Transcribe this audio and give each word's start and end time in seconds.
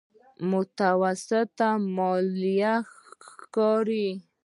متوسطه 0.51 1.69
ماليه 1.95 2.73
ښکاري. 3.31 4.07